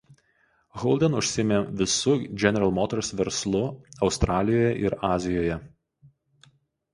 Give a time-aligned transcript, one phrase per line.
[0.83, 2.13] Holden užsiėmė visu
[2.43, 3.61] General Motors verslu
[4.09, 5.61] Australijoje ir Azijoje.